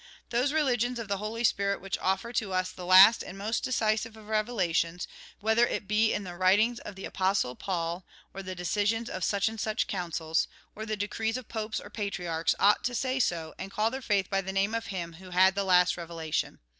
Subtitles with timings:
[0.31, 4.17] Those religions of the Holy Spirit which offer to us the last and most decisive
[4.17, 5.07] of revelations,
[5.41, 8.03] whether it be in the writings of the Apostle Paul
[8.33, 11.47] or the AUTHOR'S PREFACE 15 decisions of such and such Councils, or the decrees of
[11.47, 14.87] popes or patriarchs, ought to say so, and call their faith by the name of
[14.87, 16.57] him who had the last revelation.